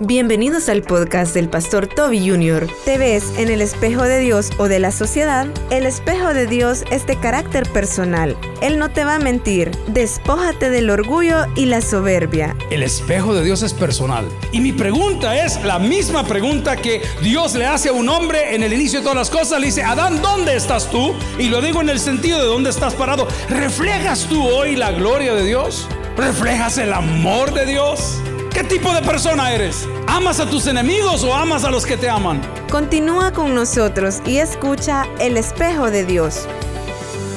[0.00, 2.68] Bienvenidos al podcast del pastor Toby Jr.
[2.84, 5.46] ¿Te ves en el espejo de Dios o de la sociedad?
[5.70, 8.36] El espejo de Dios es de carácter personal.
[8.60, 9.70] Él no te va a mentir.
[9.88, 12.54] Despójate del orgullo y la soberbia.
[12.70, 14.28] El espejo de Dios es personal.
[14.52, 18.62] Y mi pregunta es la misma pregunta que Dios le hace a un hombre en
[18.62, 19.60] el inicio de todas las cosas.
[19.60, 21.14] Le dice, Adán, ¿dónde estás tú?
[21.38, 23.26] Y lo digo en el sentido de dónde estás parado.
[23.48, 25.88] ¿Reflejas tú hoy la gloria de Dios?
[26.18, 28.20] ¿Reflejas el amor de Dios?
[28.56, 29.86] ¿Qué tipo de persona eres?
[30.06, 32.40] ¿Amas a tus enemigos o amas a los que te aman?
[32.70, 36.48] Continúa con nosotros y escucha el espejo de Dios.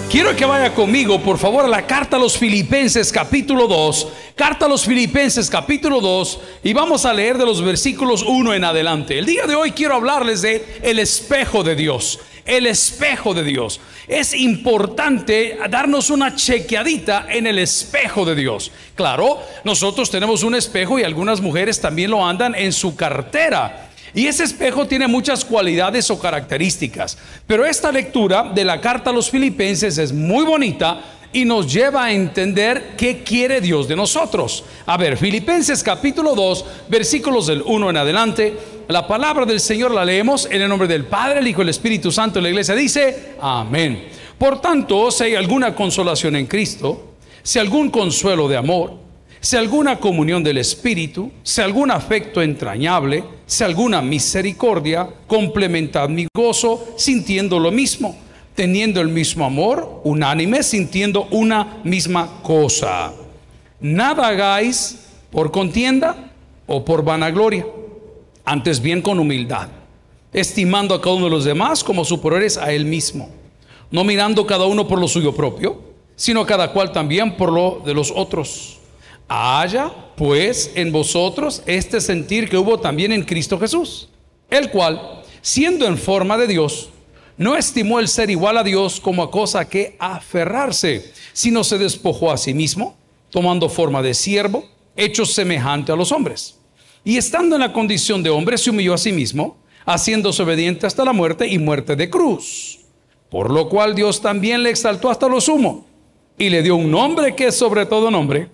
[0.09, 4.07] Quiero que vaya conmigo, por favor, a la carta a los Filipenses capítulo 2.
[4.34, 8.63] Carta a los Filipenses capítulo 2 y vamos a leer de los versículos 1 en
[8.63, 9.20] adelante.
[9.20, 13.80] El día de hoy quiero hablarles de el espejo de Dios el espejo de Dios.
[14.08, 18.71] Es importante darnos una chequeadita en el espejo de Dios.
[18.95, 23.90] Claro, nosotros tenemos un espejo y algunas mujeres también lo andan en su cartera.
[24.16, 27.18] Y ese espejo tiene muchas cualidades o características.
[27.46, 30.99] Pero esta lectura de la carta a los filipenses es muy bonita
[31.32, 34.63] y nos lleva a entender qué quiere Dios de nosotros.
[34.88, 38.57] A ver, Filipenses capítulo 2, versículos del 1 en adelante.
[38.90, 41.70] La palabra del Señor la leemos en el nombre del Padre, el Hijo y el
[41.70, 42.41] Espíritu Santo.
[42.41, 44.07] La iglesia dice, amén.
[44.35, 48.95] Por tanto, si hay alguna consolación en Cristo, si algún consuelo de amor,
[49.40, 56.95] si alguna comunión del Espíritu, si algún afecto entrañable, si alguna misericordia, complementad mi gozo
[56.98, 58.17] sintiendo lo mismo
[58.55, 63.13] teniendo el mismo amor, unánime, sintiendo una misma cosa.
[63.79, 65.00] Nada hagáis
[65.31, 66.29] por contienda
[66.67, 67.66] o por vanagloria,
[68.50, 69.69] antes bien con humildad,
[70.33, 73.29] estimando a cada uno de los demás como superiores a él mismo,
[73.91, 75.79] no mirando cada uno por lo suyo propio,
[76.16, 78.79] sino cada cual también por lo de los otros.
[79.27, 84.09] Haya pues en vosotros este sentir que hubo también en Cristo Jesús,
[84.50, 86.89] el cual, siendo en forma de Dios,
[87.38, 92.31] no estimó el ser igual a Dios como a cosa que aferrarse, sino se despojó
[92.31, 92.97] a sí mismo,
[93.29, 94.65] tomando forma de siervo,
[94.95, 96.58] hecho semejante a los hombres.
[97.09, 101.03] Y estando en la condición de hombre, se humilló a sí mismo, haciéndose obediente hasta
[101.03, 102.81] la muerte y muerte de cruz.
[103.31, 105.87] Por lo cual Dios también le exaltó hasta lo sumo
[106.37, 108.49] y le dio un nombre que es sobre todo nombre,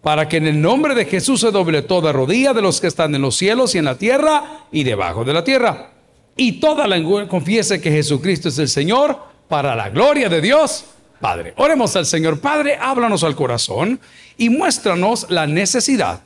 [0.00, 3.14] para que en el nombre de Jesús se doble toda rodilla de los que están
[3.14, 5.90] en los cielos y en la tierra y debajo de la tierra
[6.34, 10.86] y toda lengua confiese que Jesucristo es el Señor para la gloria de Dios
[11.20, 11.52] Padre.
[11.58, 14.00] Oremos al Señor Padre, háblanos al corazón
[14.38, 16.22] y muéstranos la necesidad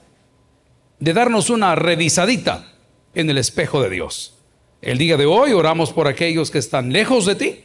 [1.02, 2.64] de darnos una revisadita
[3.12, 4.34] en el espejo de Dios.
[4.80, 7.64] El día de hoy oramos por aquellos que están lejos de ti,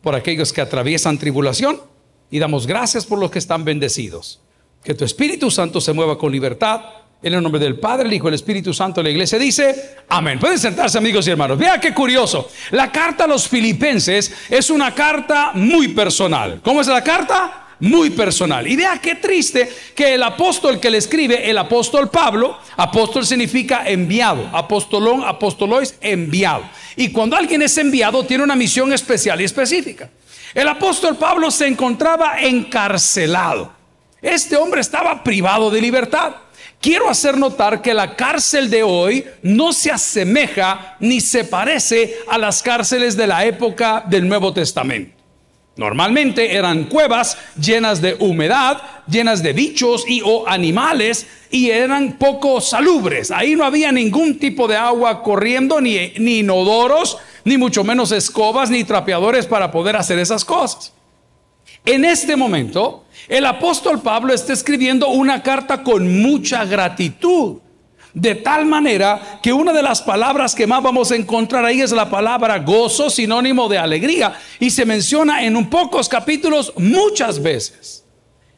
[0.00, 1.82] por aquellos que atraviesan tribulación
[2.30, 4.40] y damos gracias por los que están bendecidos.
[4.82, 6.80] Que tu Espíritu Santo se mueva con libertad
[7.20, 10.38] en el nombre del Padre, el Hijo el Espíritu Santo, la iglesia dice, amén.
[10.38, 11.58] Pueden sentarse amigos y hermanos.
[11.58, 12.48] Vea qué curioso.
[12.70, 16.62] La carta a los filipenses es una carta muy personal.
[16.64, 17.67] ¿Cómo es la carta?
[17.80, 18.66] Muy personal.
[18.66, 23.88] Y vea qué triste que el apóstol que le escribe, el apóstol Pablo, apóstol significa
[23.88, 26.64] enviado, apostolón, apostolois, enviado.
[26.96, 30.10] Y cuando alguien es enviado, tiene una misión especial y específica.
[30.54, 33.72] El apóstol Pablo se encontraba encarcelado.
[34.20, 36.34] Este hombre estaba privado de libertad.
[36.80, 42.38] Quiero hacer notar que la cárcel de hoy no se asemeja ni se parece a
[42.38, 45.17] las cárceles de la época del Nuevo Testamento.
[45.78, 52.60] Normalmente eran cuevas llenas de humedad, llenas de bichos y o animales y eran poco
[52.60, 53.30] salubres.
[53.30, 58.70] Ahí no había ningún tipo de agua corriendo, ni, ni inodoros, ni mucho menos escobas,
[58.70, 60.92] ni trapeadores para poder hacer esas cosas.
[61.84, 67.58] En este momento, el apóstol Pablo está escribiendo una carta con mucha gratitud.
[68.18, 71.92] De tal manera que una de las palabras que más vamos a encontrar ahí es
[71.92, 78.04] la palabra gozo, sinónimo de alegría, y se menciona en un pocos capítulos muchas veces.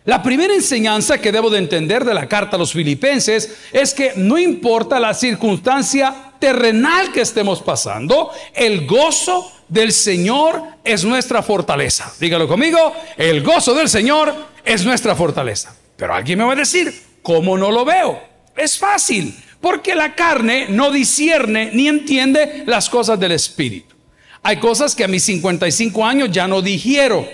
[0.07, 4.15] La primera enseñanza que debo de entender de la carta a los filipenses es que
[4.17, 12.11] no importa la circunstancia terrenal que estemos pasando, el gozo del Señor es nuestra fortaleza.
[12.19, 14.35] Dígalo conmigo, el gozo del Señor
[14.65, 15.77] es nuestra fortaleza.
[15.99, 18.31] Pero alguien me va a decir, ¿cómo no lo veo?
[18.57, 23.95] Es fácil, porque la carne no discierne ni entiende las cosas del Espíritu.
[24.43, 27.29] Hay cosas que a mis 55 años ya no digiero.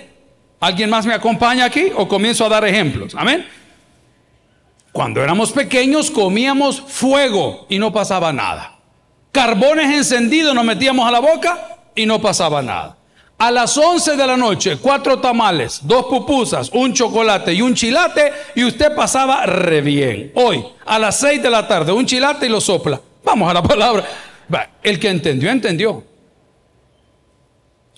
[0.59, 3.15] ¿Alguien más me acompaña aquí o comienzo a dar ejemplos?
[3.15, 3.47] Amén.
[4.91, 8.79] Cuando éramos pequeños comíamos fuego y no pasaba nada.
[9.31, 12.96] Carbones encendidos nos metíamos a la boca y no pasaba nada.
[13.39, 18.33] A las 11 de la noche, cuatro tamales, dos pupusas, un chocolate y un chilate
[18.55, 20.33] y usted pasaba re bien.
[20.35, 22.99] Hoy, a las 6 de la tarde, un chilate y lo sopla.
[23.23, 24.07] Vamos a la palabra.
[24.83, 26.03] El que entendió, entendió.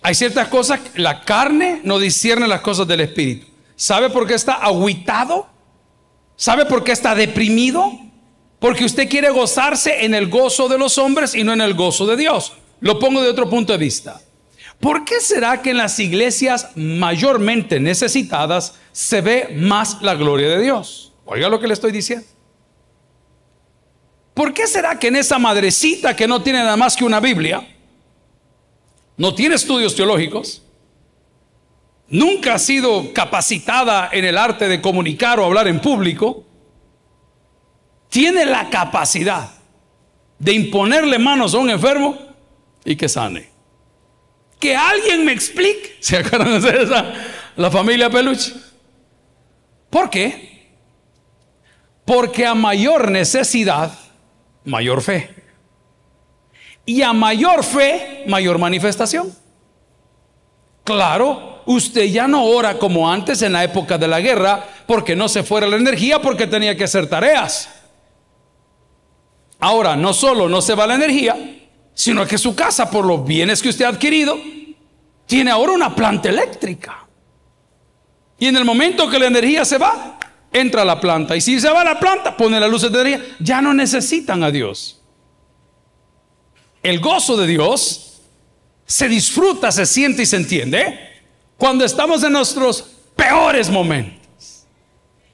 [0.03, 3.47] Hay ciertas cosas, la carne no discierne las cosas del espíritu.
[3.77, 5.47] ¿Sabe por qué está aguitado?
[6.35, 7.93] ¿Sabe por qué está deprimido?
[8.59, 12.07] Porque usted quiere gozarse en el gozo de los hombres y no en el gozo
[12.07, 12.55] de Dios.
[12.81, 14.21] Lo pongo de otro punto de vista.
[14.81, 20.63] ¿Por qué será que en las iglesias mayormente necesitadas se ve más la gloria de
[20.63, 21.13] Dios?
[21.25, 22.27] Oiga lo que le estoy diciendo.
[24.35, 27.67] ¿Por qué será que en esa madrecita que no tiene nada más que una Biblia,
[29.17, 30.63] no tiene estudios teológicos,
[32.09, 36.45] nunca ha sido capacitada en el arte de comunicar o hablar en público,
[38.09, 39.51] tiene la capacidad
[40.39, 42.17] de imponerle manos a un enfermo
[42.85, 43.58] y que sane?
[44.59, 45.97] Que alguien me explique.
[46.01, 47.13] ¿Se acuerdan de esa?
[47.57, 48.55] La familia Peluche.
[49.91, 50.69] ¿Por qué?
[52.05, 53.93] Porque a mayor necesidad,
[54.65, 55.35] mayor fe.
[56.85, 59.33] Y a mayor fe, mayor manifestación.
[60.85, 65.29] Claro, usted ya no ora como antes en la época de la guerra porque no
[65.29, 67.69] se fuera la energía porque tenía que hacer tareas.
[69.61, 71.58] Ahora, no solo no se va la energía,
[71.99, 74.39] sino que su casa, por los bienes que usted ha adquirido,
[75.27, 77.09] tiene ahora una planta eléctrica.
[78.39, 80.17] Y en el momento que la energía se va,
[80.53, 81.35] entra la planta.
[81.35, 83.37] Y si se va la planta, pone las luces de energía.
[83.41, 85.01] Ya no necesitan a Dios.
[86.85, 88.21] El gozo de Dios
[88.87, 91.01] se disfruta, se siente y se entiende
[91.57, 94.67] cuando estamos en nuestros peores momentos.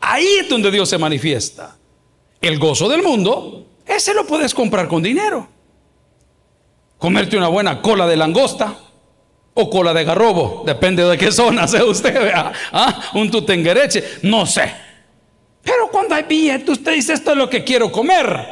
[0.01, 1.77] Ahí es donde Dios se manifiesta.
[2.41, 5.53] El gozo del mundo, ese lo puedes comprar con dinero.
[7.05, 8.79] Comerte una buena cola de langosta
[9.53, 12.33] o cola de garrobo, depende de qué zona sea usted.
[12.73, 13.11] ¿Ah?
[13.13, 14.75] un tutenguereche, no sé.
[15.63, 18.47] Pero cuando hay billete, usted dice, esto es lo que quiero comer.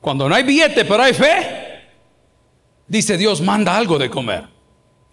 [0.00, 1.88] Cuando no hay billete, pero hay fe,
[2.86, 4.44] dice Dios, manda algo de comer.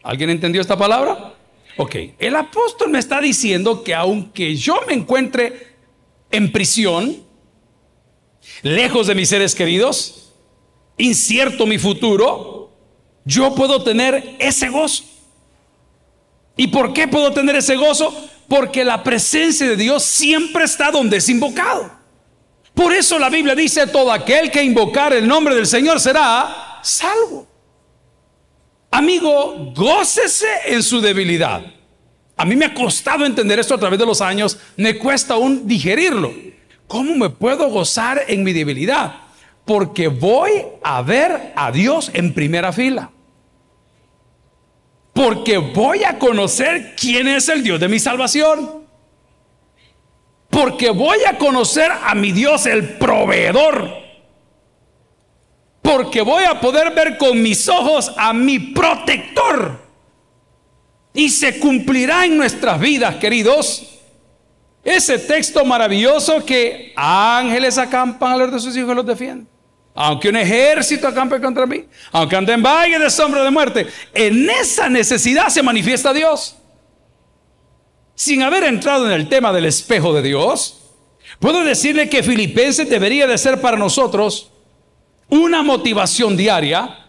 [0.03, 1.33] ¿Alguien entendió esta palabra?
[1.77, 5.69] Ok, el apóstol me está diciendo que aunque yo me encuentre
[6.29, 7.23] en prisión,
[8.61, 10.22] lejos de mis seres queridos,
[10.97, 12.71] incierto mi futuro,
[13.25, 15.03] yo puedo tener ese gozo.
[16.55, 18.13] ¿Y por qué puedo tener ese gozo?
[18.47, 21.91] Porque la presencia de Dios siempre está donde es invocado.
[22.73, 27.47] Por eso la Biblia dice, todo aquel que invocar el nombre del Señor será salvo.
[28.91, 31.63] Amigo, gócese en su debilidad.
[32.35, 35.67] A mí me ha costado entender esto a través de los años, me cuesta aún
[35.67, 36.33] digerirlo.
[36.87, 39.22] ¿Cómo me puedo gozar en mi debilidad?
[39.65, 40.51] Porque voy
[40.83, 43.11] a ver a Dios en primera fila.
[45.13, 48.83] Porque voy a conocer quién es el Dios de mi salvación.
[50.49, 53.89] Porque voy a conocer a mi Dios el proveedor.
[55.81, 59.79] Porque voy a poder ver con mis ojos a mi protector.
[61.13, 64.01] Y se cumplirá en nuestras vidas, queridos,
[64.83, 69.52] ese texto maravilloso que ángeles acampan a los de sus hijos y los defienden.
[69.95, 74.49] Aunque un ejército acampe contra mí, aunque ande en valle de sombra de muerte, en
[74.49, 76.55] esa necesidad se manifiesta Dios.
[78.15, 80.81] Sin haber entrado en el tema del espejo de Dios,
[81.39, 84.51] puedo decirle que Filipenses debería de ser para nosotros
[85.29, 86.99] una motivación diaria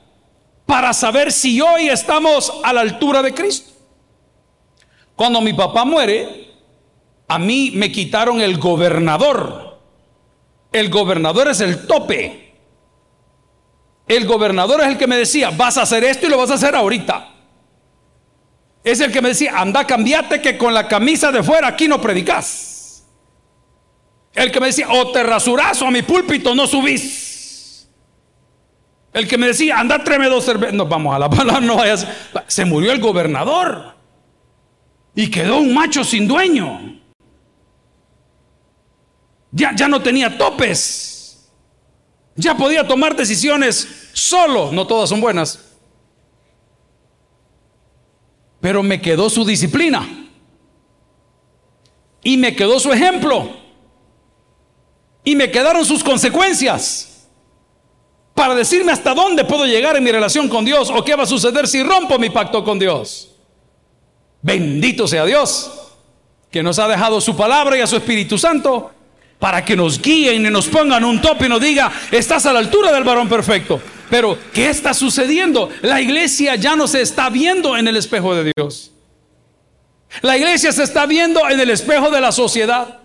[0.66, 3.72] para saber si hoy estamos a la altura de Cristo.
[5.16, 6.50] Cuando mi papá muere,
[7.28, 9.78] a mí me quitaron el gobernador.
[10.72, 12.43] El gobernador es el tope.
[14.06, 16.54] El gobernador es el que me decía, vas a hacer esto y lo vas a
[16.54, 17.30] hacer ahorita.
[18.82, 22.00] Es el que me decía, anda, cambiate que con la camisa de fuera aquí no
[22.00, 23.06] predicas.
[24.34, 27.88] El que me decía, o te rasuras o a mi púlpito no subís.
[29.14, 30.74] El que me decía, anda, tréme dos cervezas.
[30.74, 32.06] No, vamos a la palabra, no vayas.
[32.46, 33.94] Se murió el gobernador.
[35.14, 37.00] Y quedó un macho sin dueño.
[39.52, 41.13] Ya, ya no tenía topes.
[42.36, 45.60] Ya podía tomar decisiones solo, no todas son buenas.
[48.60, 50.08] Pero me quedó su disciplina.
[52.22, 53.50] Y me quedó su ejemplo.
[55.22, 57.28] Y me quedaron sus consecuencias.
[58.34, 61.26] Para decirme hasta dónde puedo llegar en mi relación con Dios o qué va a
[61.26, 63.30] suceder si rompo mi pacto con Dios.
[64.42, 65.70] Bendito sea Dios,
[66.50, 68.90] que nos ha dejado su palabra y a su Espíritu Santo
[69.38, 72.60] para que nos guíen y nos pongan un tope y nos diga, estás a la
[72.60, 73.80] altura del varón perfecto.
[74.10, 75.70] Pero, ¿qué está sucediendo?
[75.82, 78.92] La iglesia ya no se está viendo en el espejo de Dios.
[80.22, 83.00] La iglesia se está viendo en el espejo de la sociedad.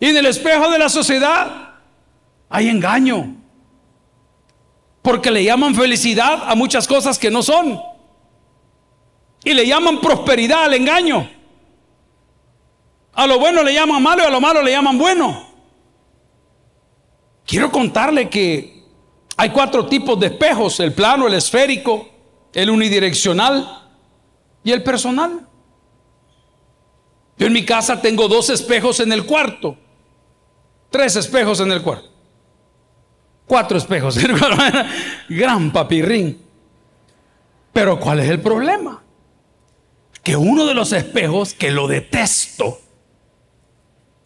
[0.00, 1.74] Y en el espejo de la sociedad
[2.48, 3.36] hay engaño.
[5.02, 7.80] Porque le llaman felicidad a muchas cosas que no son.
[9.44, 11.30] Y le llaman prosperidad al engaño.
[13.14, 15.46] A lo bueno le llaman malo y a lo malo le llaman bueno.
[17.46, 18.84] Quiero contarle que
[19.36, 22.08] hay cuatro tipos de espejos, el plano, el esférico,
[22.52, 23.88] el unidireccional
[24.62, 25.46] y el personal.
[27.36, 29.76] Yo en mi casa tengo dos espejos en el cuarto,
[30.90, 32.08] tres espejos en el cuarto,
[33.46, 34.16] cuatro espejos,
[35.28, 36.40] gran papirrín.
[37.72, 39.02] Pero ¿cuál es el problema?
[40.22, 42.78] Que uno de los espejos, que lo detesto,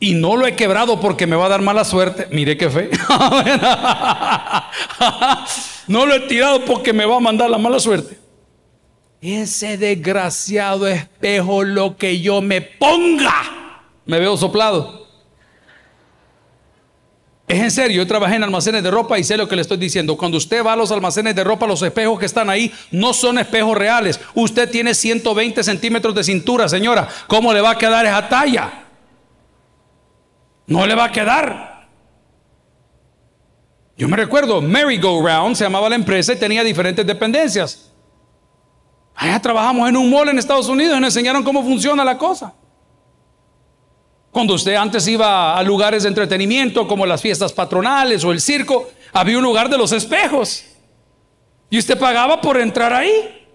[0.00, 2.28] y no lo he quebrado porque me va a dar mala suerte.
[2.30, 2.90] Mire qué fe.
[5.88, 8.16] no lo he tirado porque me va a mandar la mala suerte.
[9.20, 15.08] Ese desgraciado espejo, lo que yo me ponga, me veo soplado.
[17.48, 19.78] Es en serio, yo trabajé en almacenes de ropa y sé lo que le estoy
[19.78, 20.16] diciendo.
[20.16, 23.38] Cuando usted va a los almacenes de ropa, los espejos que están ahí no son
[23.38, 24.20] espejos reales.
[24.34, 27.08] Usted tiene 120 centímetros de cintura, señora.
[27.26, 28.87] ¿Cómo le va a quedar esa talla?
[30.68, 31.88] No le va a quedar.
[33.96, 37.90] Yo me recuerdo, Merry Go Round se llamaba la empresa y tenía diferentes dependencias.
[39.14, 42.54] Allá trabajamos en un mall en Estados Unidos y nos enseñaron cómo funciona la cosa.
[44.30, 48.90] Cuando usted antes iba a lugares de entretenimiento como las fiestas patronales o el circo,
[49.12, 50.64] había un lugar de los espejos.
[51.70, 53.46] Y usted pagaba por entrar ahí.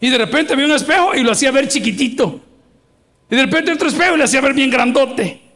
[0.00, 2.40] Y de repente había un espejo y lo hacía ver chiquitito.
[3.30, 5.47] Y de repente otro espejo y lo hacía ver bien grandote.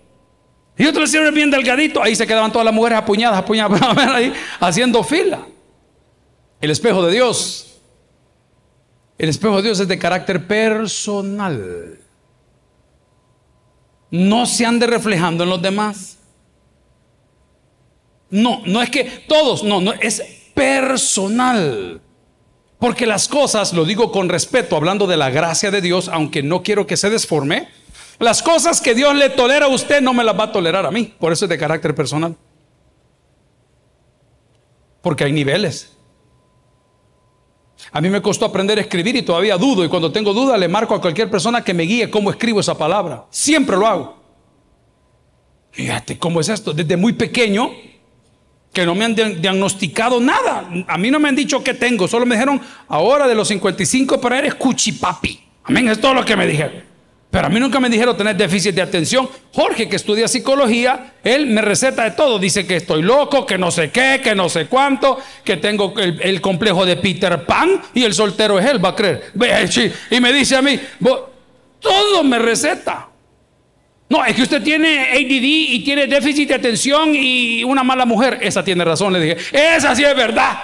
[0.76, 2.02] Y otro hicieron bien delgadito.
[2.02, 3.80] Ahí se quedaban todas las mujeres apuñadas, apuñadas,
[4.14, 5.46] ahí, haciendo fila.
[6.60, 7.80] El espejo de Dios.
[9.18, 11.98] El espejo de Dios es de carácter personal.
[14.10, 16.18] No se ande reflejando en los demás.
[18.30, 20.22] No, no es que todos, no, no, es
[20.54, 22.00] personal.
[22.78, 26.62] Porque las cosas, lo digo con respeto, hablando de la gracia de Dios, aunque no
[26.62, 27.68] quiero que se desforme,
[28.22, 30.90] las cosas que Dios le tolera a usted no me las va a tolerar a
[30.90, 31.12] mí.
[31.18, 32.36] Por eso es de carácter personal.
[35.00, 35.96] Porque hay niveles.
[37.90, 39.84] A mí me costó aprender a escribir y todavía dudo.
[39.84, 42.78] Y cuando tengo duda le marco a cualquier persona que me guíe cómo escribo esa
[42.78, 43.24] palabra.
[43.30, 44.22] Siempre lo hago.
[45.72, 46.72] Fíjate cómo es esto.
[46.72, 47.72] Desde muy pequeño
[48.72, 50.70] que no me han diagnosticado nada.
[50.86, 52.06] A mí no me han dicho qué tengo.
[52.06, 55.42] Solo me dijeron, ahora de los 55 para eres cuchipapi.
[55.64, 55.88] Amén.
[55.88, 56.91] Es todo lo que me dijeron.
[57.32, 59.26] Pero a mí nunca me dijeron tener déficit de atención.
[59.54, 62.38] Jorge, que estudia psicología, él me receta de todo.
[62.38, 66.40] Dice que estoy loco, que no sé qué, que no sé cuánto, que tengo el,
[66.42, 69.32] complejo de Peter Pan y el soltero es él, va a creer.
[70.10, 70.78] Y me dice a mí,
[71.80, 73.08] todo me receta.
[74.10, 78.40] No, es que usted tiene ADD y tiene déficit de atención y una mala mujer.
[78.42, 79.36] Esa tiene razón, le dije.
[79.52, 80.58] Esa sí es verdad.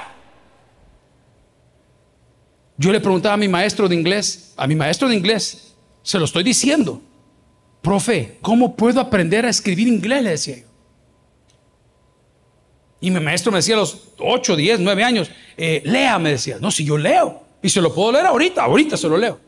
[2.76, 5.67] Yo le preguntaba a mi maestro de inglés, a mi maestro de inglés,
[6.08, 7.02] se lo estoy diciendo.
[7.82, 10.22] Profe, ¿cómo puedo aprender a escribir inglés?
[10.22, 10.66] Le decía yo.
[12.98, 16.56] Y mi maestro me decía a los 8, 10, 9 años, eh, lea, me decía.
[16.62, 17.42] No, si yo leo.
[17.62, 19.38] Y se lo puedo leer ahorita, ahorita se lo leo.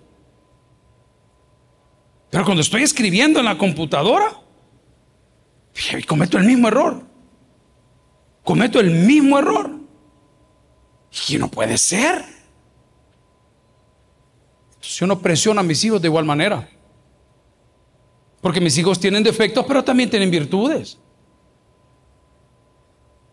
[2.28, 4.30] Pero cuando estoy escribiendo en la computadora,
[6.06, 7.02] cometo el mismo error.
[8.44, 9.70] Cometo el mismo error.
[11.26, 12.22] Y no puede ser.
[14.90, 16.68] Si uno presiona a mis hijos de igual manera.
[18.40, 20.98] Porque mis hijos tienen defectos, pero también tienen virtudes.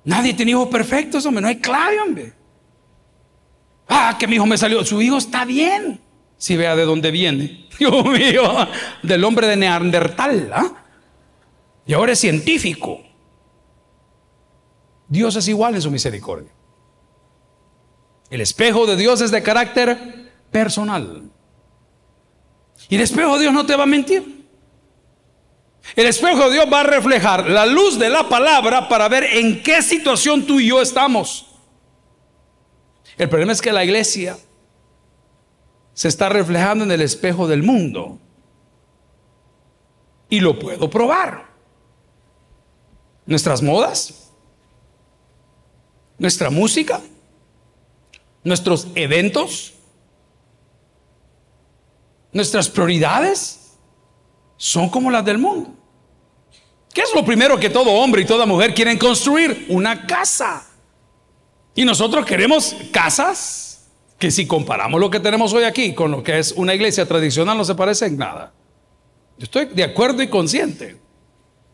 [0.04, 2.34] Nadie tiene hijos perfectos, hombre, no hay clave, hombre.
[3.88, 4.86] Ah, que mi hijo me salió.
[4.86, 6.00] Su hijo está bien.
[6.38, 7.68] Si vea de dónde viene.
[7.80, 8.68] Dios mío,
[9.02, 10.52] del hombre de Neandertal.
[10.54, 10.86] ¿ah?
[11.88, 13.02] Y ahora es científico.
[15.08, 16.52] Dios es igual en su misericordia.
[18.30, 21.32] El espejo de Dios es de carácter personal.
[22.90, 24.38] Y el espejo de Dios no te va a mentir.
[25.96, 29.64] El espejo de Dios va a reflejar la luz de la palabra para ver en
[29.64, 31.48] qué situación tú y yo estamos.
[33.18, 34.38] El problema es que la iglesia
[35.94, 38.20] se está reflejando en el espejo del mundo.
[40.30, 41.48] Y lo puedo probar.
[43.26, 44.32] Nuestras modas,
[46.18, 47.02] nuestra música,
[48.44, 49.74] nuestros eventos,
[52.38, 53.72] Nuestras prioridades
[54.58, 55.74] son como las del mundo.
[56.94, 59.66] ¿Qué es lo primero que todo hombre y toda mujer quieren construir?
[59.70, 60.64] Una casa.
[61.74, 63.88] Y nosotros queremos casas
[64.20, 67.58] que si comparamos lo que tenemos hoy aquí con lo que es una iglesia tradicional
[67.58, 68.54] no se parece en nada.
[69.40, 70.96] Yo estoy de acuerdo y consciente.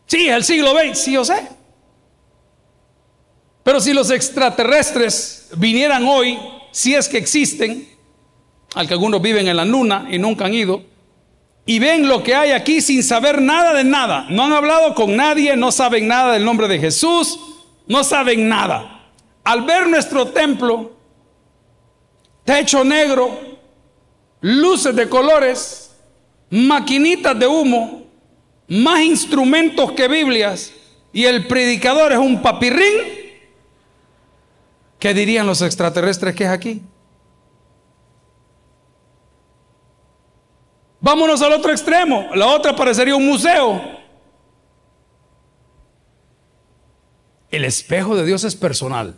[0.06, 1.46] Sí, el siglo XX, sí, yo sé.
[3.62, 6.38] Pero si los extraterrestres vinieran hoy,
[6.72, 7.93] si es que existen,
[8.74, 10.82] al que algunos viven en la luna y nunca han ido,
[11.66, 15.16] y ven lo que hay aquí sin saber nada de nada, no han hablado con
[15.16, 17.38] nadie, no saben nada del nombre de Jesús,
[17.86, 19.10] no saben nada.
[19.44, 20.92] Al ver nuestro templo,
[22.44, 23.38] techo negro,
[24.40, 25.90] luces de colores,
[26.50, 28.04] maquinitas de humo,
[28.68, 30.72] más instrumentos que Biblias,
[31.12, 33.24] y el predicador es un papirrín,
[35.04, 36.80] ¿Qué dirían los extraterrestres que es aquí?
[41.04, 42.30] Vámonos al otro extremo.
[42.34, 43.78] La otra parecería un museo.
[47.50, 49.14] El espejo de Dios es personal.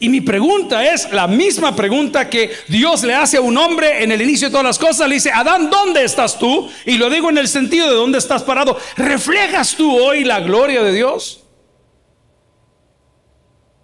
[0.00, 4.10] Y mi pregunta es la misma pregunta que Dios le hace a un hombre en
[4.10, 5.08] el inicio de todas las cosas.
[5.08, 6.68] Le dice, Adán, ¿dónde estás tú?
[6.84, 8.76] Y lo digo en el sentido de dónde estás parado.
[8.96, 11.44] ¿Reflejas tú hoy la gloria de Dios?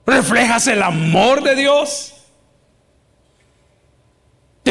[0.04, 2.13] ¿Reflejas el amor de Dios?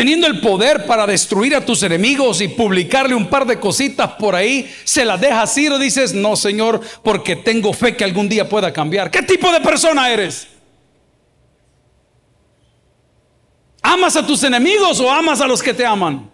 [0.04, 4.36] Teniendo el poder para destruir a tus enemigos y publicarle un par de cositas por
[4.36, 8.50] ahí, se las dejas ir o dices, no Señor, porque tengo fe que algún día
[8.50, 9.10] pueda cambiar.
[9.10, 10.50] ¿Qué tipo de persona eres?
[13.82, 16.30] ¿Amas a tus enemigos o amas a los que te aman?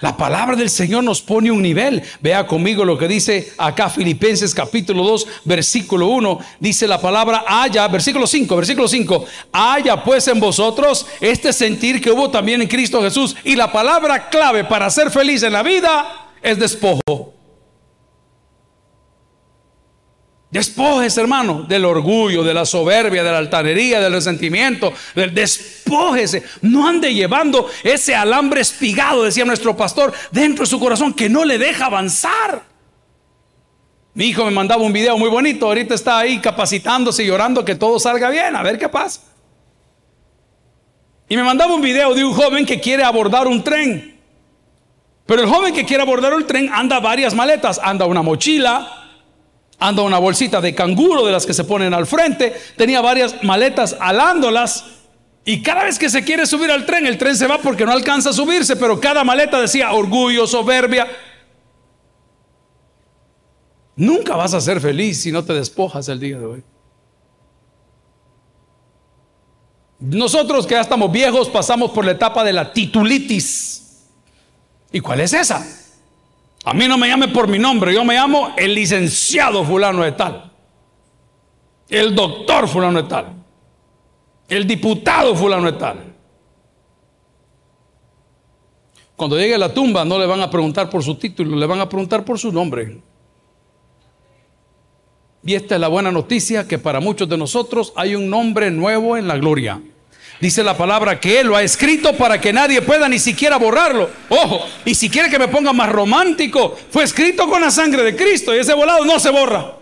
[0.00, 2.02] La palabra del Señor nos pone un nivel.
[2.20, 6.38] Vea conmigo lo que dice acá Filipenses capítulo 2, versículo 1.
[6.60, 9.24] Dice la palabra haya, versículo 5, versículo 5.
[9.52, 13.34] Haya pues en vosotros este sentir que hubo también en Cristo Jesús.
[13.42, 17.37] Y la palabra clave para ser feliz en la vida es despojo.
[20.50, 26.42] Despojes, hermano, del orgullo, de la soberbia, de la altanería, del resentimiento, del despójese.
[26.62, 31.44] No ande llevando ese alambre espigado, decía nuestro pastor, dentro de su corazón que no
[31.44, 32.62] le deja avanzar.
[34.14, 37.74] Mi hijo me mandaba un video muy bonito, ahorita está ahí capacitándose y llorando que
[37.74, 39.20] todo salga bien, a ver qué pasa.
[41.28, 44.18] Y me mandaba un video de un joven que quiere abordar un tren.
[45.26, 49.07] Pero el joven que quiere abordar un tren anda varias maletas, anda una mochila,
[49.78, 53.96] anda una bolsita de canguro de las que se ponen al frente, tenía varias maletas
[53.98, 54.84] alándolas
[55.44, 57.92] y cada vez que se quiere subir al tren, el tren se va porque no
[57.92, 61.06] alcanza a subirse, pero cada maleta decía orgullo, soberbia.
[63.96, 66.64] Nunca vas a ser feliz si no te despojas el día de hoy.
[70.00, 74.06] Nosotros que ya estamos viejos pasamos por la etapa de la titulitis.
[74.92, 75.66] ¿Y cuál es esa?
[76.64, 80.12] A mí no me llame por mi nombre, yo me llamo el licenciado fulano de
[80.12, 80.52] tal,
[81.88, 83.26] el doctor fulano de tal,
[84.48, 86.14] el diputado fulano de tal.
[89.16, 91.80] Cuando llegue a la tumba no le van a preguntar por su título, le van
[91.80, 93.00] a preguntar por su nombre.
[95.42, 99.16] Y esta es la buena noticia que para muchos de nosotros hay un nombre nuevo
[99.16, 99.80] en la gloria.
[100.40, 104.08] Dice la palabra que Él lo ha escrito para que nadie pueda ni siquiera borrarlo.
[104.28, 108.14] Ojo, y si quiere que me ponga más romántico, fue escrito con la sangre de
[108.14, 109.74] Cristo y ese volado no se borra.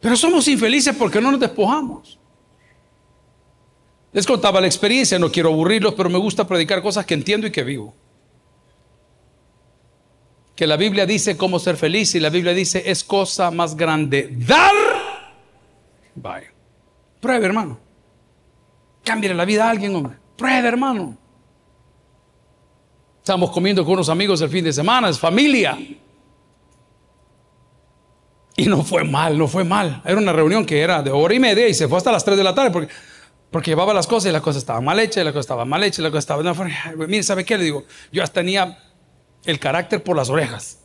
[0.00, 2.18] Pero somos infelices porque no nos despojamos.
[4.12, 7.50] Les contaba la experiencia, no quiero aburrirlos, pero me gusta predicar cosas que entiendo y
[7.50, 7.94] que vivo.
[10.54, 14.28] Que la Biblia dice cómo ser feliz y la Biblia dice es cosa más grande
[14.32, 14.74] dar.
[16.14, 16.52] Vaya.
[17.20, 17.87] Pruebe, hermano.
[19.08, 20.18] Cambie la vida a alguien, hombre.
[20.36, 21.16] Pruebe, hermano.
[23.16, 25.78] Estamos comiendo con unos amigos el fin de semana, es familia.
[28.54, 30.02] Y no fue mal, no fue mal.
[30.04, 32.36] Era una reunión que era de hora y media y se fue hasta las 3
[32.36, 32.92] de la tarde porque,
[33.50, 35.82] porque llevaba las cosas y las cosas estaban mal hechas, y las cosas estaban mal
[35.84, 36.44] hechas, y las cosas estaban...
[36.44, 37.56] No, mire, ¿sabe qué?
[37.56, 38.78] Le digo, yo hasta tenía
[39.46, 40.80] el carácter por las orejas.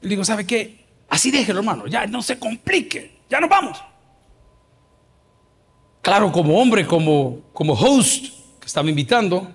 [0.00, 0.86] Le digo, ¿sabe qué?
[1.08, 3.82] Así déjelo, hermano, ya no se complique, ya nos vamos.
[6.02, 8.26] Claro, como hombre, como, como host
[8.60, 9.48] que estaba invitando,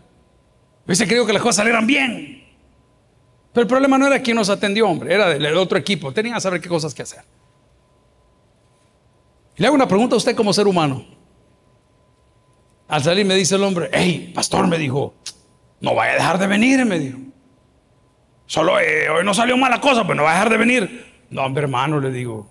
[0.86, 2.44] hubiese creído que las cosas salieran bien.
[3.54, 6.14] Pero el problema no era quien nos atendió, hombre, era del otro equipo.
[6.14, 7.24] Tenía que saber qué cosas que hacer.
[9.58, 11.06] Y le hago una pregunta a usted como ser humano.
[12.88, 15.16] Al salir me dice el hombre, hey, pastor, me dijo,
[15.82, 17.18] no vaya a dejar de venir, me dijo.
[18.46, 21.06] Solo eh, hoy no salió mala cosa, pues no va a dejar de venir.
[21.30, 22.50] No, hombre, hermano, le digo,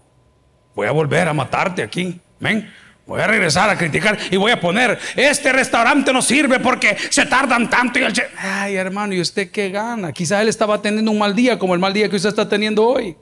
[0.75, 2.21] voy a volver a matarte aquí.
[2.39, 2.71] Ven,
[3.07, 7.25] Voy a regresar a criticar y voy a poner, este restaurante no sirve porque se
[7.27, 8.13] tardan tanto y el...
[8.37, 10.13] Ay, hermano, ¿y usted qué gana?
[10.13, 12.85] Quizá él estaba teniendo un mal día como el mal día que usted está teniendo
[12.85, 13.17] hoy.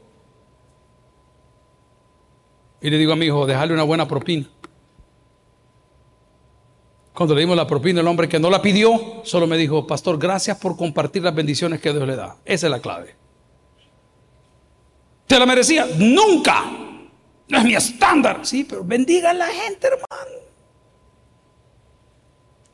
[2.80, 4.46] Y le digo a mi hijo, déjale una buena propina.
[7.12, 10.18] Cuando le dimos la propina, el hombre que no la pidió, solo me dijo, pastor,
[10.18, 12.36] gracias por compartir las bendiciones que Dios le da.
[12.44, 13.14] Esa es la clave.
[15.28, 15.86] ¿Se la merecía?
[15.98, 16.83] Nunca.
[17.48, 18.40] No es mi estándar.
[18.42, 20.44] Sí, pero bendiga a la gente, hermano.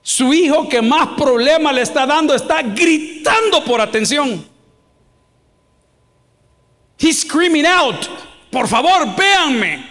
[0.03, 4.45] Su hijo que más problema le está dando está gritando por atención.
[6.99, 8.07] He's screaming out.
[8.51, 9.89] Por favor, véanme.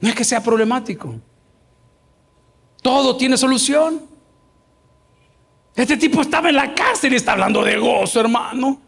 [0.00, 1.14] No es que sea problemático.
[2.82, 4.06] Todo tiene solución.
[5.74, 8.80] Este tipo estaba en la cárcel y está hablando de gozo, hermano.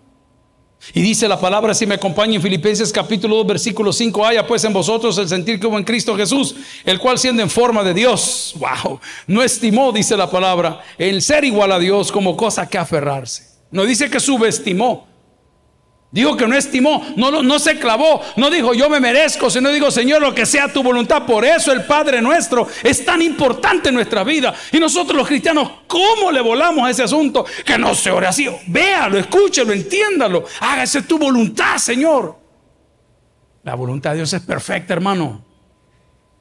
[0.95, 4.65] Y dice la palabra, si me acompaña en Filipenses capítulo 2, versículo 5, haya pues
[4.65, 7.95] en vosotros el sentir que hubo en Cristo Jesús, el cual siendo en forma de
[7.95, 12.79] Dios, wow, no estimó, dice la palabra, el ser igual a Dios como cosa que
[12.79, 13.49] aferrarse.
[13.71, 15.08] No dice que subestimó,
[16.11, 19.91] Dijo que no estimó, no, no se clavó, no dijo yo me merezco, sino digo
[19.91, 21.27] Señor lo que sea tu voluntad.
[21.27, 24.55] Por eso el Padre nuestro es tan importante en nuestra vida.
[24.73, 27.45] Y nosotros los cristianos, ¿cómo le volamos a ese asunto?
[27.65, 28.49] Que no se ore así.
[28.69, 30.47] Véalo, escúchelo, entiéndalo.
[30.61, 32.39] Hágase tu voluntad, Señor.
[33.65, 35.45] La voluntad de Dios es perfecta, hermano.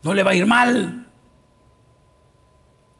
[0.01, 1.08] No le va a ir mal.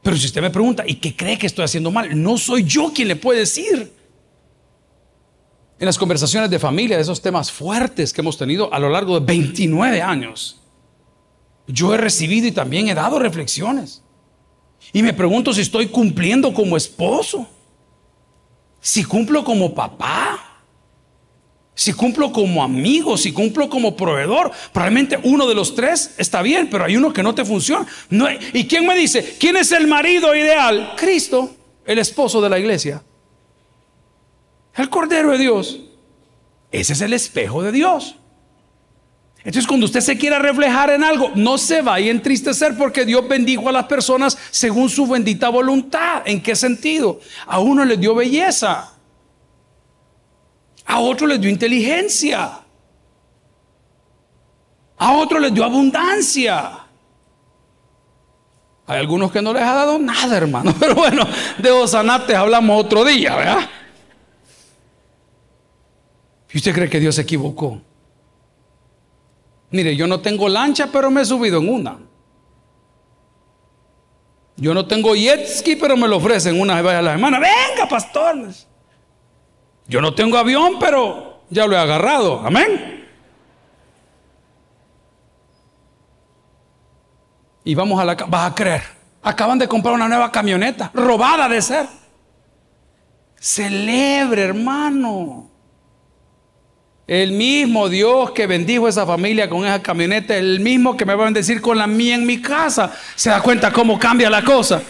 [0.04, 2.22] Pero si usted me pregunta, ¿y qué cree que estoy haciendo mal?
[2.22, 3.97] No soy yo quien le puede decir
[5.80, 9.20] en las conversaciones de familia, de esos temas fuertes que hemos tenido a lo largo
[9.20, 10.60] de 29 años,
[11.68, 14.02] yo he recibido y también he dado reflexiones.
[14.94, 17.48] Y me pregunto si estoy cumpliendo como esposo,
[18.80, 20.48] si cumplo como papá,
[21.76, 24.52] si cumplo como amigo, si cumplo como proveedor.
[24.74, 27.86] Probablemente uno de los tres está bien, pero hay uno que no te funciona.
[28.54, 29.36] ¿Y quién me dice?
[29.40, 30.94] ¿Quién es el marido ideal?
[30.98, 33.04] Cristo, el esposo de la iglesia.
[34.78, 35.80] El Cordero de Dios.
[36.72, 38.16] Ese es el espejo de Dios.
[39.40, 43.28] Entonces cuando usted se quiera reflejar en algo, no se vaya a entristecer porque Dios
[43.28, 46.22] bendijo a las personas según su bendita voluntad.
[46.26, 47.20] ¿En qué sentido?
[47.48, 48.94] A uno le dio belleza.
[50.86, 52.60] A otro le dio inteligencia.
[54.98, 56.80] A otro les dio abundancia.
[58.86, 60.74] Hay algunos que no les ha dado nada, hermano.
[60.80, 61.26] Pero bueno,
[61.58, 63.70] de Osanates hablamos otro día, ¿verdad?
[66.52, 67.82] ¿Y usted cree que Dios se equivocó?
[69.70, 71.98] Mire, yo no tengo lancha, pero me he subido en una.
[74.56, 77.40] Yo no tengo jet ski, pero me lo ofrecen una vez a la semana.
[77.40, 78.68] Venga, pastores.
[79.88, 82.42] Yo no tengo avión, pero ya lo he agarrado.
[82.46, 83.08] Amén.
[87.64, 88.16] Y vamos a la...
[88.16, 88.82] Vas a creer.
[89.22, 91.88] Acaban de comprar una nueva camioneta, robada de ser.
[93.36, 95.47] Celebre, hermano.
[97.08, 101.24] El mismo Dios que bendijo esa familia con esa camioneta, el mismo que me va
[101.24, 102.94] a bendecir con la mía en mi casa.
[103.16, 104.82] Se da cuenta cómo cambia la cosa.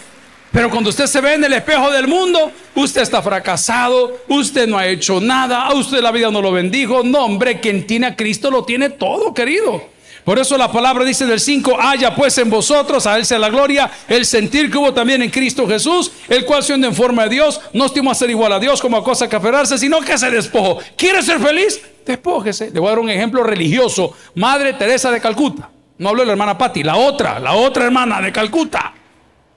[0.52, 4.80] Pero cuando usted se ve en el espejo del mundo, usted está fracasado, usted no
[4.80, 7.04] ha hecho nada, a usted la vida no lo bendijo.
[7.04, 9.97] No, hombre, quien tiene a Cristo lo tiene todo, querido.
[10.28, 13.48] Por eso la palabra dice del 5, haya pues en vosotros, a Él sea la
[13.48, 17.30] gloria, el sentir que hubo también en Cristo Jesús, el cual siendo en forma de
[17.30, 20.18] Dios, no estimó a ser igual a Dios como a cosa que aferrarse, sino que
[20.18, 20.80] se despojó.
[20.98, 21.80] ¿Quiere ser feliz?
[22.06, 22.72] Despójese.
[22.72, 24.18] Le voy a dar un ejemplo religioso.
[24.36, 25.70] Madre Teresa de Calcuta.
[25.98, 28.94] No hablo de la hermana Patti, la otra, la otra hermana de Calcuta,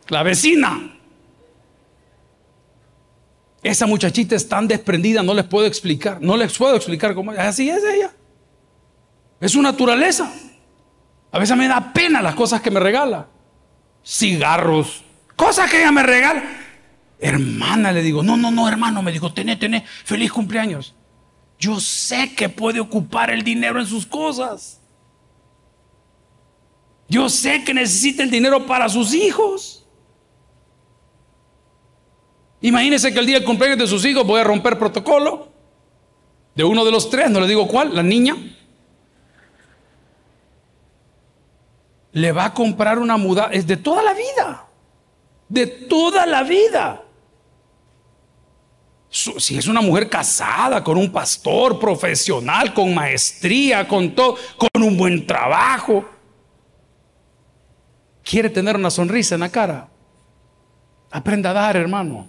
[0.07, 0.97] la vecina.
[3.61, 7.69] Esa muchachita es tan desprendida, no les puedo explicar, no les puedo explicar cómo Así
[7.69, 8.13] es ella.
[9.41, 10.33] Es su naturaleza.
[11.33, 13.29] A veces me da pena las cosas que me regala.
[14.05, 15.05] Cigarros,
[15.37, 16.43] cosas que ella me regala.
[17.19, 20.95] Hermana, le digo, no, no, no, hermano, me dijo, tené, tené, feliz cumpleaños.
[21.59, 24.81] Yo sé que puede ocupar el dinero en sus cosas.
[27.09, 29.87] Yo sé que necesita el dinero para sus hijos.
[32.63, 35.51] Imagínese que el día del cumpleaños de sus hijos voy a romper protocolo
[36.55, 38.37] de uno de los tres, no le digo cuál, la niña.
[42.13, 44.67] Le va a comprar una muda, es de toda la vida,
[45.49, 47.03] de toda la vida.
[49.09, 54.97] Si es una mujer casada con un pastor profesional, con maestría, con todo, con un
[54.97, 56.05] buen trabajo,
[58.23, 59.89] quiere tener una sonrisa en la cara.
[61.11, 62.29] Aprenda a dar, hermano.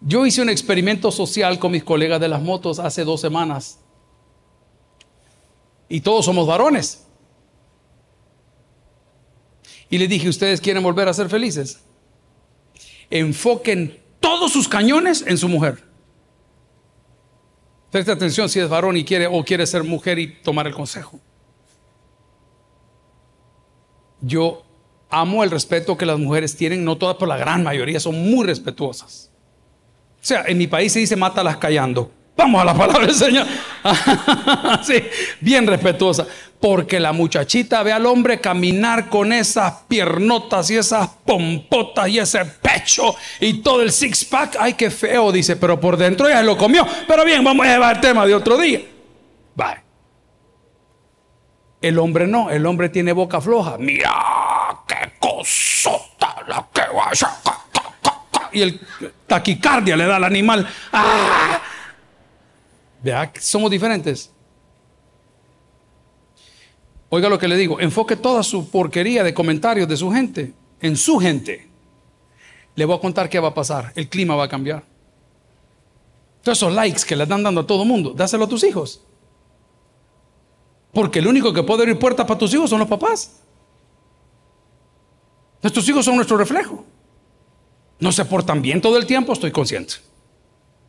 [0.00, 3.78] Yo hice un experimento social con mis colegas de las motos hace dos semanas.
[5.88, 7.06] Y todos somos varones.
[9.90, 11.80] Y le dije, ¿ustedes quieren volver a ser felices?
[13.10, 15.82] Enfoquen todos sus cañones en su mujer.
[17.90, 21.20] Presta atención si es varón y quiere o quiere ser mujer y tomar el consejo.
[24.20, 24.64] Yo
[25.10, 28.46] amo el respeto que las mujeres tienen, no todas, pero la gran mayoría son muy
[28.46, 29.30] respetuosas.
[30.16, 32.10] O sea, en mi país se dice mátalas callando.
[32.36, 33.46] Vamos a la palabra del Señor.
[34.82, 34.94] sí,
[35.40, 36.26] bien respetuosa.
[36.60, 42.44] Porque la muchachita ve al hombre caminar con esas piernotas y esas pompotas y ese
[42.44, 44.56] pecho y todo el six pack.
[44.58, 46.86] Ay, qué feo, dice, pero por dentro ya lo comió.
[47.06, 48.80] Pero bien, vamos a llevar el tema de otro día.
[49.54, 49.84] Bye.
[51.82, 53.76] El hombre no, el hombre tiene boca floja.
[53.78, 54.10] Mira,
[54.88, 57.30] qué cosota la que vaya.
[58.52, 58.80] Y el
[59.26, 60.66] taquicardia le da al animal.
[60.92, 61.60] ¡Ah!
[63.04, 64.30] Vea, somos diferentes.
[67.10, 70.96] Oiga lo que le digo, enfoque toda su porquería de comentarios de su gente en
[70.96, 71.68] su gente.
[72.74, 73.92] Le voy a contar qué va a pasar.
[73.94, 74.82] El clima va a cambiar.
[76.42, 79.02] Todos esos likes que le están dando a todo mundo, dáselo a tus hijos.
[80.92, 83.42] Porque el único que puede abrir puertas para tus hijos son los papás.
[85.62, 86.86] Nuestros hijos son nuestro reflejo.
[87.98, 89.94] No se portan bien todo el tiempo, estoy consciente.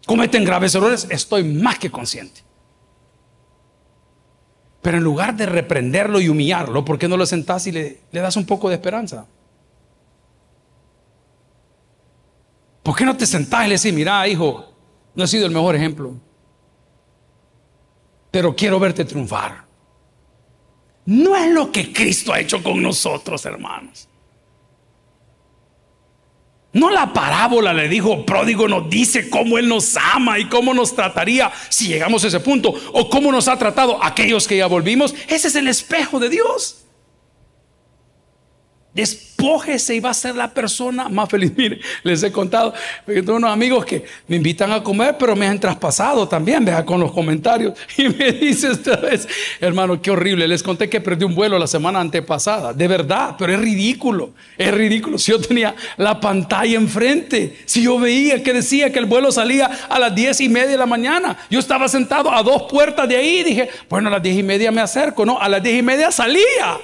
[0.05, 2.41] Cometen graves errores, estoy más que consciente.
[4.81, 8.35] Pero en lugar de reprenderlo y humillarlo, ¿por qué no lo sentás y le, das
[8.35, 9.25] un poco de esperanza?
[12.83, 14.63] ¿Por qué no te sentás y le decís, mira, hijo,
[15.15, 16.13] no he sido el mejor ejemplo,
[18.29, 19.65] pero quiero verte triunfar?
[21.05, 24.07] No es lo que Cristo ha hecho con nosotros, hermanos.
[26.75, 30.93] No la parábola le dijo pródigo nos dice cómo Él nos ama y cómo nos
[30.93, 35.15] trataría si llegamos a ese punto o cómo nos ha tratado aquellos que ya volvimos.
[35.29, 36.84] Ese es el espejo de Dios.
[38.95, 41.51] Despójese y va a ser la persona más feliz.
[41.57, 42.73] Mire, les he contado,
[43.05, 47.01] tengo unos amigos que me invitan a comer, pero me han traspasado también, vea, con
[47.01, 47.73] los comentarios.
[47.97, 49.27] Y me dice esta vez,
[49.59, 50.47] hermano, qué horrible.
[50.47, 52.71] Les conté que perdí un vuelo la semana antepasada.
[52.71, 54.31] De verdad, pero es ridículo.
[54.57, 55.17] Es ridículo.
[55.17, 59.65] Si yo tenía la pantalla enfrente, si yo veía que decía que el vuelo salía
[59.89, 63.17] a las diez y media de la mañana, yo estaba sentado a dos puertas de
[63.17, 65.25] ahí dije, bueno, a las diez y media me acerco.
[65.25, 66.79] No, a las diez y media salía.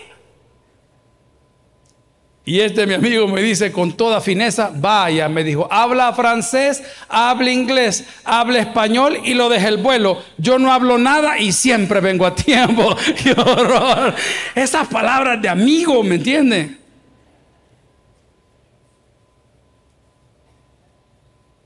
[2.43, 7.51] Y este mi amigo me dice con toda fineza, vaya, me dijo, habla francés, habla
[7.51, 10.23] inglés, habla español y lo deja el vuelo.
[10.37, 12.95] Yo no hablo nada y siempre vengo a tiempo.
[13.23, 14.15] ¡Qué horror!
[14.55, 16.77] Esas palabras de amigo, ¿me entiende?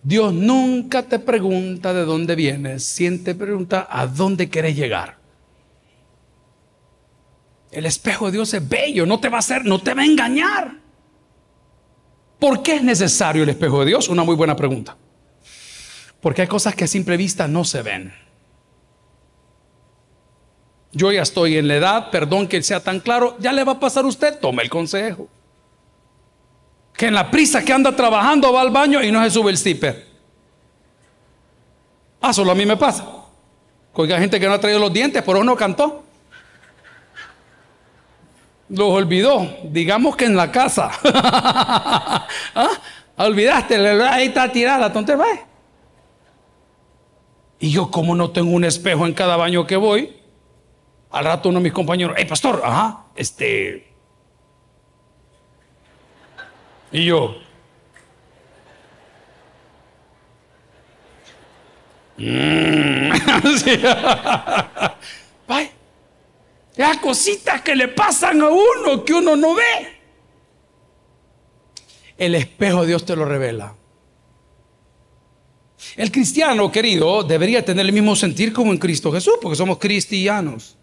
[0.04, 5.25] Dios nunca te pregunta de dónde vienes, siempre te pregunta a dónde quieres llegar.
[7.76, 10.06] El espejo de Dios es bello, no te va a hacer, no te va a
[10.06, 10.78] engañar.
[12.40, 14.08] ¿Por qué es necesario el espejo de Dios?
[14.08, 14.96] Una muy buena pregunta.
[16.22, 18.14] Porque hay cosas que a simple vista no se ven.
[20.94, 23.80] Yo ya estoy en la edad, perdón que sea tan claro, ya le va a
[23.82, 25.28] pasar a usted, tome el consejo.
[26.94, 29.58] Que en la prisa que anda trabajando va al baño y no se sube el
[29.58, 30.08] zipper.
[32.22, 33.06] Ah, solo a mí me pasa.
[33.98, 36.05] Hay gente que no ha traído los dientes, pero uno cantó
[38.70, 40.92] los olvidó, digamos que en la casa.
[41.04, 42.72] ¿Ah?
[43.18, 45.26] Olvidaste, ahí está tirada, tonte, va.
[47.60, 50.18] Y yo, como no tengo un espejo en cada baño que voy,
[51.12, 53.88] al rato uno de mis compañeros, hey pastor, ajá, este.
[56.92, 57.36] Y yo.
[62.18, 63.12] Mmm.
[66.78, 69.96] Hay cositas que le pasan a uno que uno no ve.
[72.18, 73.76] El espejo de Dios te lo revela.
[75.96, 80.78] El cristiano, querido, debería tener el mismo sentir como en Cristo Jesús, porque somos cristianos.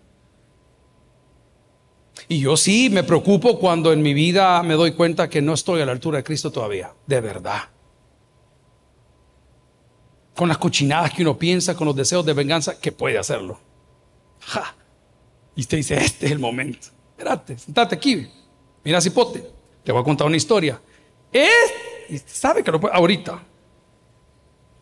[2.28, 5.83] Y yo sí me preocupo cuando en mi vida me doy cuenta que no estoy
[5.83, 7.62] a la altura de Cristo todavía, de verdad.
[10.35, 13.61] Con las cochinadas que uno piensa, con los deseos de venganza, que puede hacerlo.
[14.40, 14.76] Ja.
[15.55, 16.88] Y usted dice, este es el momento.
[17.11, 18.29] Espérate, sentate aquí.
[18.85, 19.45] Mira, cipote,
[19.85, 20.81] te voy a contar una historia.
[21.33, 21.73] Es,
[22.09, 23.43] y sabe que lo puede, ahorita.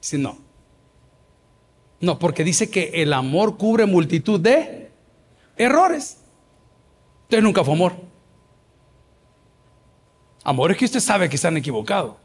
[0.01, 0.39] Dice, no.
[2.01, 4.91] No, porque dice que el amor cubre multitud de
[5.57, 6.19] errores.
[7.25, 7.93] Entonces nunca fue amor.
[10.43, 12.17] Amor es que usted sabe que están equivocados.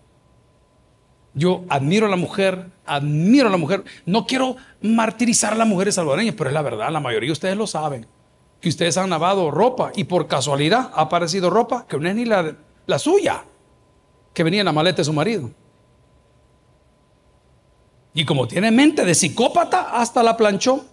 [1.34, 3.84] Yo admiro a la mujer, admiro a la mujer.
[4.06, 7.58] No quiero martirizar a las mujeres salvadoreñas, pero es la verdad, la mayoría de ustedes
[7.58, 8.08] lo saben
[8.62, 12.26] que ustedes han lavado ropa y por casualidad ha aparecido ropa que no es ni
[12.26, 13.44] la, la suya,
[14.34, 15.52] que venía en la maleta de su marido.
[18.14, 20.86] Y como tiene mente de psicópata, hasta la planchó.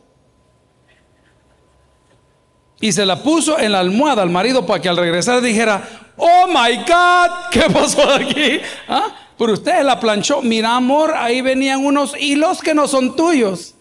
[2.80, 6.46] Y se la puso en la almohada al marido para que al regresar dijera, oh
[6.48, 8.60] my God, ¿qué pasó aquí?
[8.88, 9.14] ¿Ah?
[9.38, 13.76] Pero usted la planchó, mira amor, ahí venían unos hilos que no son tuyos.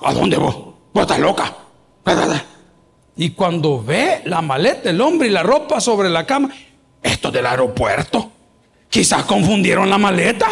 [0.00, 0.54] ¿A dónde vos?
[0.92, 1.56] ¿Vos estás loca?
[3.16, 6.50] Y cuando ve la maleta, el hombre y la ropa sobre la cama,
[7.02, 8.30] esto del aeropuerto,
[8.88, 10.48] quizás confundieron la maleta.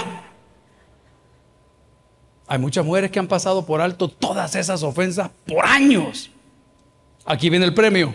[2.47, 6.31] Hay muchas mujeres que han pasado por alto todas esas ofensas por años.
[7.25, 8.15] Aquí viene el premio.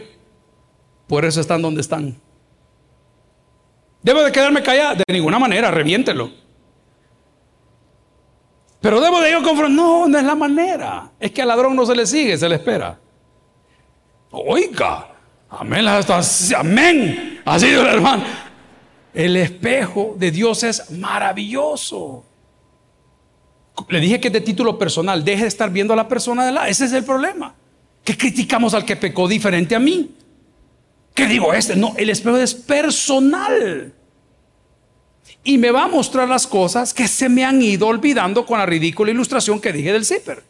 [1.08, 2.16] Por eso están donde están.
[4.02, 4.96] ¿Debo de quedarme callada?
[4.96, 6.32] De ninguna manera, reviéntelo.
[8.80, 9.72] Pero debo de yo confrontar.
[9.72, 11.12] No, no es la manera.
[11.20, 13.00] Es que al ladrón no se le sigue, se le espera.
[14.32, 15.16] Oiga,
[15.50, 17.42] amén, amén.
[17.60, 18.24] Sido el hermano.
[19.14, 22.24] El espejo de Dios es maravilloso.
[23.90, 25.24] Le dije que es de título personal.
[25.24, 26.68] Deje de estar viendo a la persona de la.
[26.68, 27.56] Ese es el problema.
[28.04, 30.16] Que criticamos al que pecó diferente a mí.
[31.14, 31.76] ¿Qué digo este?
[31.76, 33.94] No, el espejo es personal.
[35.44, 38.66] Y me va a mostrar las cosas que se me han ido olvidando con la
[38.66, 40.44] ridícula ilustración que dije del zipper.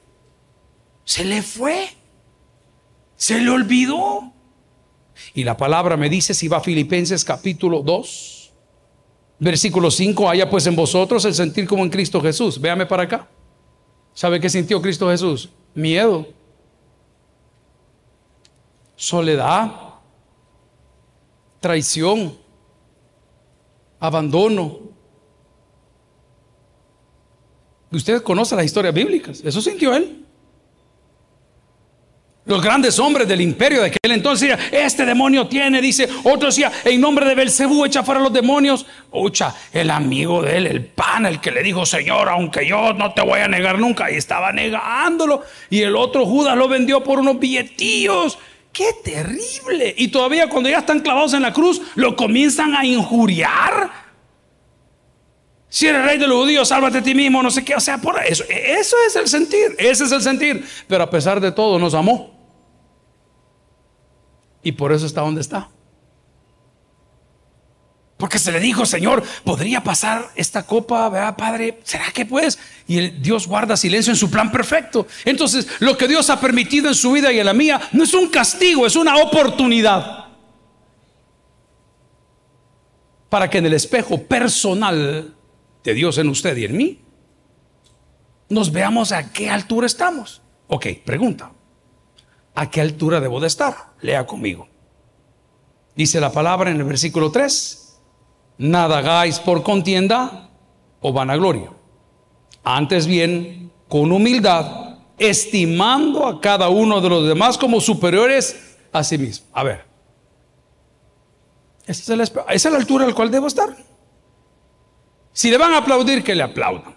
[1.06, 1.97] Se le fue.
[3.18, 4.32] Se le olvidó.
[5.34, 8.54] Y la palabra me dice, si va a Filipenses capítulo 2,
[9.40, 12.62] versículo 5, haya pues en vosotros el sentir como en Cristo Jesús.
[12.62, 13.28] Véame para acá.
[14.14, 15.50] ¿Sabe qué sintió Cristo Jesús?
[15.74, 16.26] Miedo.
[18.96, 19.88] Soledad
[21.60, 22.38] traición,
[24.00, 24.80] abandono.
[27.92, 30.26] Usted conoce las historias bíblicas, eso sintió él.
[32.48, 37.02] Los grandes hombres del imperio de aquel entonces este demonio tiene, dice, otro decía, en
[37.02, 38.86] nombre de Belcebú echa fuera los demonios.
[39.12, 43.14] Ucha, el amigo de él, el pan, el que le dijo, Señor, aunque yo no
[43.14, 45.44] te voy a negar nunca, y estaba negándolo.
[45.70, 48.40] Y el otro Judas lo vendió por unos billetillos.
[48.72, 49.94] ¡Qué terrible!
[49.98, 53.92] Y todavía cuando ya están clavados en la cruz, lo comienzan a injuriar.
[55.68, 57.76] Si eres rey de los judíos, sálvate a ti mismo, no sé qué.
[57.76, 60.66] O sea, por eso, eso es el sentir, ese es el sentir.
[60.88, 62.37] Pero a pesar de todo, nos amó.
[64.68, 65.70] Y por eso está donde está.
[68.18, 71.80] Porque se le dijo, Señor, ¿podría pasar esta copa, ¿verdad, Padre?
[71.86, 72.60] ¿Será que puedes?
[72.86, 75.08] Y el, Dios guarda silencio en su plan perfecto.
[75.24, 78.14] Entonces, lo que Dios ha permitido en su vida y en la mía no es
[78.14, 80.26] un castigo, es una oportunidad.
[83.30, 85.34] Para que en el espejo personal
[85.82, 87.00] de Dios en usted y en mí,
[88.50, 90.42] nos veamos a qué altura estamos.
[90.68, 91.54] Ok, pregunta.
[92.58, 93.94] ¿A qué altura debo de estar?
[94.02, 94.68] Lea conmigo.
[95.96, 98.00] Dice la palabra en el versículo 3
[98.58, 100.50] nada hagáis por contienda
[101.00, 101.70] o vanagloria.
[102.64, 109.20] Antes bien, con humildad, estimando a cada uno de los demás como superiores a sí
[109.20, 109.46] mismo.
[109.54, 109.86] A ver,
[111.86, 113.78] esa es, la, altura al cual debo estar.
[115.32, 116.97] Si le van a aplaudir, que le aplaudan.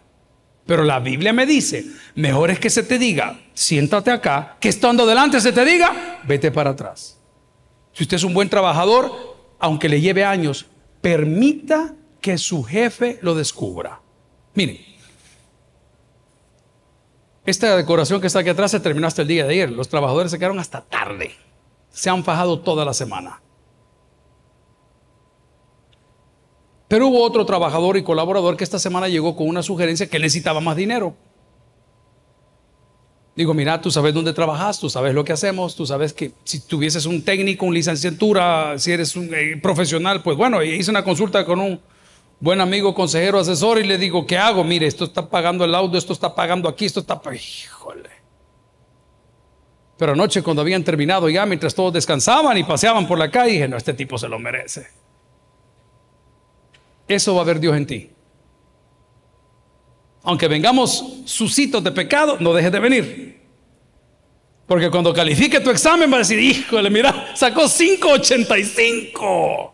[0.71, 5.05] Pero la Biblia me dice, mejor es que se te diga, siéntate acá, que estando
[5.05, 7.19] delante se te diga, vete para atrás.
[7.93, 9.11] Si usted es un buen trabajador,
[9.59, 10.67] aunque le lleve años,
[11.01, 14.01] permita que su jefe lo descubra.
[14.55, 14.79] Miren,
[17.45, 19.73] esta decoración que está aquí atrás se terminó hasta el día de ayer.
[19.73, 21.33] Los trabajadores se quedaron hasta tarde.
[21.91, 23.43] Se han fajado toda la semana.
[26.91, 30.61] Pero hubo otro trabajador y colaborador que esta semana llegó con una sugerencia que necesitaba
[30.61, 31.15] más dinero.
[33.37, 36.59] Digo, mira, tú sabes dónde trabajas, tú sabes lo que hacemos, tú sabes que si
[36.67, 41.45] tuvieses un técnico, una licenciatura, si eres un eh, profesional, pues bueno, hice una consulta
[41.45, 41.81] con un
[42.41, 44.65] buen amigo, consejero, asesor y le digo, ¿qué hago?
[44.65, 47.23] Mire, esto está pagando el auto, esto está pagando aquí, esto está...
[47.33, 48.11] Híjole.
[49.97, 53.69] Pero anoche cuando habían terminado ya, mientras todos descansaban y paseaban por la calle, dije,
[53.69, 54.89] no, este tipo se lo merece.
[57.11, 58.09] Eso va a ver Dios en ti.
[60.23, 63.41] Aunque vengamos sucitos de pecado, no dejes de venir.
[64.65, 69.73] Porque cuando califique tu examen va a decir, híjole, mira, sacó 5.85.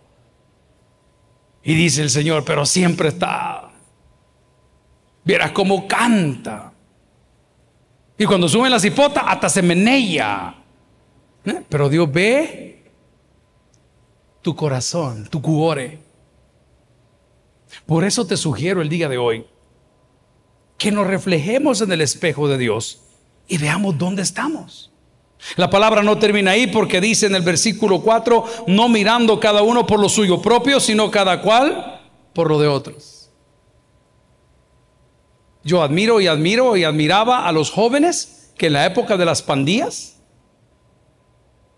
[1.64, 3.70] Y dice el Señor, pero siempre está.
[5.22, 6.72] Vieras cómo canta.
[8.16, 10.54] Y cuando sube la cipota, hasta se menea.
[11.44, 11.62] ¿Eh?
[11.68, 12.82] Pero Dios ve
[14.40, 16.05] tu corazón, tu cuore.
[17.86, 19.46] Por eso te sugiero el día de hoy
[20.78, 23.02] que nos reflejemos en el espejo de Dios
[23.48, 24.92] y veamos dónde estamos.
[25.56, 29.86] La palabra no termina ahí porque dice en el versículo 4, no mirando cada uno
[29.86, 32.00] por lo suyo propio, sino cada cual
[32.32, 33.30] por lo de otros.
[35.62, 39.42] Yo admiro y admiro y admiraba a los jóvenes que en la época de las
[39.42, 40.20] pandillas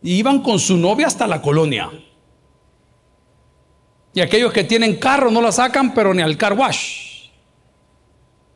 [0.03, 1.91] iban con su novia hasta la colonia.
[4.19, 7.29] Y aquellos que tienen carro no la sacan, pero ni al car wash.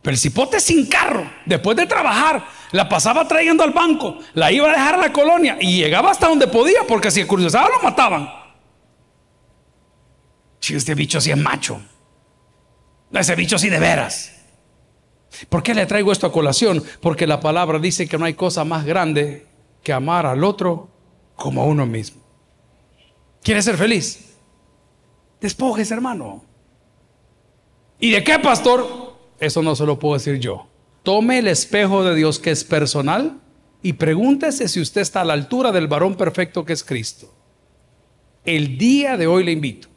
[0.02, 4.66] Pero el cipote sin carro, después de trabajar, La pasaba trayendo al banco, la iba
[4.66, 8.28] a dejar a la colonia y llegaba hasta donde podía porque si cruzaba lo mataban.
[10.58, 11.80] Si este bicho sí es macho.
[13.12, 14.32] Ese bicho sí de veras.
[15.48, 16.82] ¿Por qué le traigo esto a colación?
[17.00, 19.46] Porque la palabra dice que no hay cosa más grande
[19.84, 20.88] que amar al otro
[21.36, 22.20] como a uno mismo.
[23.42, 24.31] ¿Quiere ser feliz?
[25.42, 26.44] Despojes, hermano.
[27.98, 29.16] ¿Y de qué, pastor?
[29.40, 30.68] Eso no se lo puedo decir yo.
[31.02, 33.40] Tome el espejo de Dios que es personal
[33.82, 37.34] y pregúntese si usted está a la altura del varón perfecto que es Cristo.
[38.44, 39.88] El día de hoy le invito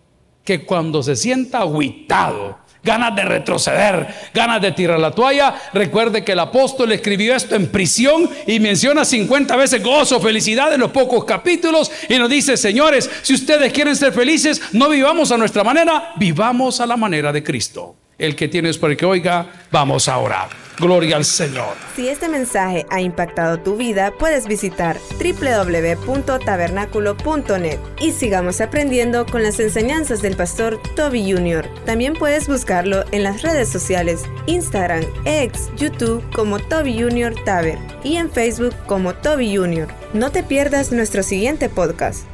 [0.44, 5.56] que cuando se sienta aguitado, ganas de retroceder, ganas de tirar la toalla.
[5.74, 10.80] Recuerde que el apóstol escribió esto en prisión y menciona 50 veces gozo, felicidad en
[10.80, 15.38] los pocos capítulos y nos dice, señores, si ustedes quieren ser felices, no vivamos a
[15.38, 17.96] nuestra manera, vivamos a la manera de Cristo.
[18.18, 20.50] El que tienes el que oiga, vamos a orar.
[20.78, 21.76] Gloria al Señor.
[21.96, 29.62] Si este mensaje ha impactado tu vida, puedes visitar www.tabernaculo.net y sigamos aprendiendo con las
[29.62, 31.70] enseñanzas del pastor Toby Jr.
[31.86, 37.34] También puedes buscarlo en las redes sociales, Instagram, X, YouTube como Toby Jr.
[37.46, 39.88] Taber y en Facebook como Toby Jr.
[40.14, 42.26] No te pierdas nuestro siguiente podcast.